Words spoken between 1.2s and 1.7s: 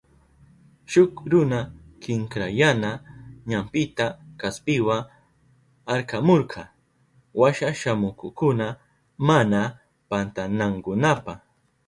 runa